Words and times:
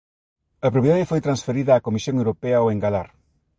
A 0.67 0.69
propiedade 0.75 1.09
foi 1.11 1.21
transferida 1.25 1.79
á 1.83 1.85
Comisión 1.87 2.15
Europea 2.21 2.63
ó 2.65 2.67
engalar. 2.75 3.07